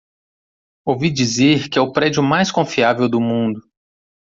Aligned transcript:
Ouvi 0.87 1.11
dizer 1.11 1.69
que 1.69 1.77
é 1.77 1.81
o 1.83 1.91
prêmio 1.91 2.23
mais 2.23 2.51
confiável 2.51 3.07
do 3.07 3.21
mundo. 3.21 3.61